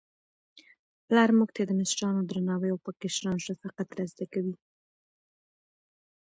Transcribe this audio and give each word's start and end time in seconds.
پلار 1.07 1.29
موږ 1.37 1.49
ته 1.55 1.61
د 1.65 1.71
مشرانو 1.79 2.21
درناوی 2.29 2.69
او 2.73 2.79
په 2.85 2.91
کشرانو 3.01 3.43
شفقت 3.47 3.87
را 3.97 4.05
زده 4.11 4.25
کوي. 4.33 4.55